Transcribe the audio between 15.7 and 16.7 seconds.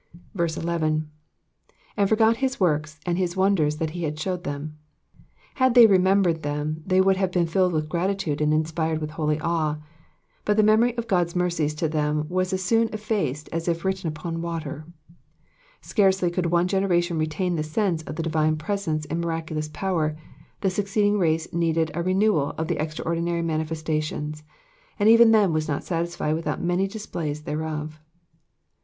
Scarcely could one